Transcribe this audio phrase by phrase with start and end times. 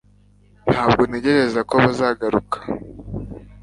[0.71, 2.57] ntabwo ntekereza ko bazagaruka